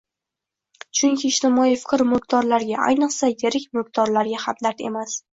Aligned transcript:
Chunki 0.99 1.25
ijtimoiy 1.33 1.75
fikr 1.81 2.03
mulkdorlarga, 2.13 2.79
ayniqsa 2.85 3.29
yirik 3.43 3.67
mulkdorlarga 3.79 4.41
hamdard 4.47 4.83
emas 4.89 5.15